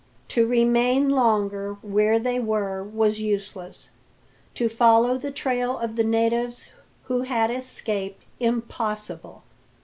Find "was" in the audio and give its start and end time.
2.83-3.21